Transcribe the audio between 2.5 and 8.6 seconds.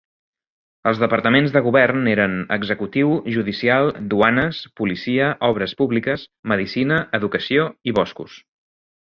executiu, judicial, duanes, policia, obres públiques, medicina, educació i boscos.